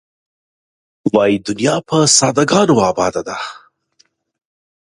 [1.13, 3.37] وایې دنیا په ساده ګانو آباده ده.